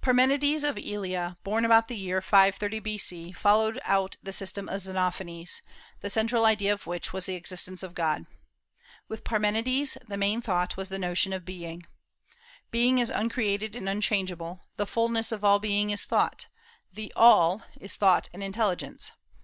Parmenides 0.00 0.62
of 0.62 0.78
Elea, 0.78 1.36
born 1.42 1.64
about 1.64 1.88
the 1.88 1.96
year 1.96 2.20
530 2.22 2.78
B.C., 2.78 3.32
followed 3.32 3.80
out 3.82 4.14
the 4.22 4.32
system 4.32 4.68
of 4.68 4.80
Xenophanes, 4.80 5.60
the 6.02 6.08
central 6.08 6.44
idea 6.46 6.72
of 6.72 6.86
which 6.86 7.12
was 7.12 7.26
the 7.26 7.34
existence 7.34 7.82
of 7.82 7.92
God. 7.96 8.24
With 9.08 9.24
Parmenides 9.24 9.98
the 10.06 10.16
main 10.16 10.40
thought 10.40 10.76
was 10.76 10.88
the 10.88 11.00
notion 11.00 11.32
of 11.32 11.44
being. 11.44 11.84
Being 12.70 13.00
is 13.00 13.10
uncreated 13.10 13.74
and 13.74 13.88
unchangeable; 13.88 14.60
the 14.76 14.86
fulness 14.86 15.32
of 15.32 15.42
all 15.42 15.58
being 15.58 15.90
is 15.90 16.04
thought; 16.04 16.46
the 16.92 17.12
All 17.16 17.64
is 17.80 17.96
thought 17.96 18.28
and 18.32 18.40
intelligence. 18.40 19.10